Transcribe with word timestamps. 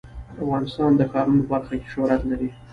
افغانستان 0.43 0.91
د 0.95 1.01
ښارونو 1.11 1.41
په 1.45 1.49
برخه 1.53 1.73
کې 1.81 1.87
شهرت 1.93 2.21
لري. 2.31 2.49